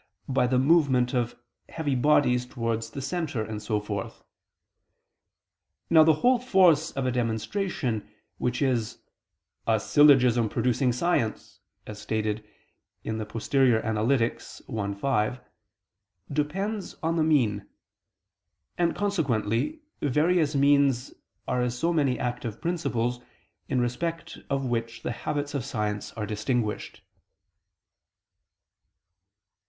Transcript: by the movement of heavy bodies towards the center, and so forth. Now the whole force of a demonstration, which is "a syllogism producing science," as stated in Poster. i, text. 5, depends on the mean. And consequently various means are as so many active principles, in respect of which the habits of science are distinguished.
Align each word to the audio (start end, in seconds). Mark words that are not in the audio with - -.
by 0.27 0.47
the 0.47 0.57
movement 0.57 1.13
of 1.13 1.35
heavy 1.69 1.93
bodies 1.93 2.43
towards 2.47 2.89
the 2.89 3.03
center, 3.03 3.43
and 3.43 3.61
so 3.61 3.79
forth. 3.79 4.23
Now 5.91 6.03
the 6.03 6.13
whole 6.25 6.39
force 6.39 6.89
of 6.89 7.05
a 7.05 7.11
demonstration, 7.11 8.09
which 8.39 8.63
is 8.63 8.97
"a 9.67 9.79
syllogism 9.79 10.49
producing 10.49 10.91
science," 10.91 11.59
as 11.85 12.01
stated 12.01 12.43
in 13.03 13.23
Poster. 13.27 13.61
i, 13.77 14.17
text. 14.17 14.63
5, 14.65 15.39
depends 16.33 16.95
on 17.03 17.15
the 17.15 17.23
mean. 17.23 17.67
And 18.79 18.95
consequently 18.95 19.83
various 20.01 20.55
means 20.55 21.13
are 21.47 21.61
as 21.61 21.77
so 21.77 21.93
many 21.93 22.17
active 22.17 22.59
principles, 22.59 23.19
in 23.69 23.79
respect 23.79 24.39
of 24.49 24.65
which 24.65 25.03
the 25.03 25.11
habits 25.11 25.53
of 25.53 25.63
science 25.63 26.11
are 26.13 26.25
distinguished. 26.25 27.03